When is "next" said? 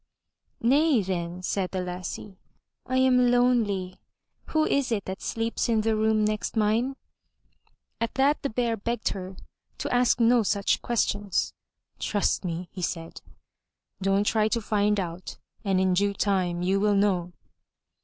6.25-6.55